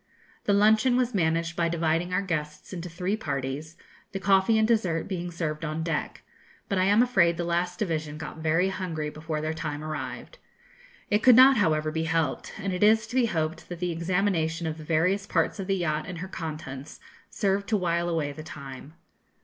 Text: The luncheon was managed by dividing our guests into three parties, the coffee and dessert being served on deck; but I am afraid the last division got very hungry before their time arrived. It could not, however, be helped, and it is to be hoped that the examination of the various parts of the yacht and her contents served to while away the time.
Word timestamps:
The 0.45 0.53
luncheon 0.53 0.97
was 0.97 1.13
managed 1.13 1.55
by 1.55 1.69
dividing 1.69 2.11
our 2.11 2.23
guests 2.23 2.73
into 2.73 2.89
three 2.89 3.15
parties, 3.15 3.77
the 4.13 4.19
coffee 4.19 4.57
and 4.57 4.67
dessert 4.67 5.03
being 5.07 5.29
served 5.29 5.63
on 5.63 5.83
deck; 5.83 6.23
but 6.67 6.79
I 6.79 6.85
am 6.85 7.03
afraid 7.03 7.37
the 7.37 7.43
last 7.43 7.77
division 7.77 8.17
got 8.17 8.39
very 8.39 8.69
hungry 8.69 9.11
before 9.11 9.41
their 9.41 9.53
time 9.53 9.83
arrived. 9.83 10.39
It 11.11 11.21
could 11.21 11.35
not, 11.35 11.57
however, 11.57 11.91
be 11.91 12.05
helped, 12.05 12.53
and 12.57 12.73
it 12.73 12.81
is 12.81 13.05
to 13.05 13.15
be 13.15 13.27
hoped 13.27 13.69
that 13.69 13.77
the 13.79 13.91
examination 13.91 14.65
of 14.65 14.79
the 14.79 14.83
various 14.83 15.27
parts 15.27 15.59
of 15.59 15.67
the 15.67 15.77
yacht 15.77 16.05
and 16.07 16.17
her 16.17 16.27
contents 16.27 16.99
served 17.29 17.67
to 17.69 17.77
while 17.77 18.09
away 18.09 18.31
the 18.31 18.41
time. 18.41 18.95